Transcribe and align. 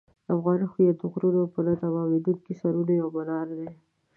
افغان 0.35 0.59
هویت 0.71 0.95
د 0.99 1.03
غرونو 1.13 1.43
پر 1.53 1.61
نه 1.67 1.73
تمېدونکو 1.81 2.49
سرونو 2.59 2.91
یو 2.99 3.07
منار 3.15 3.47
دی. 3.59 3.69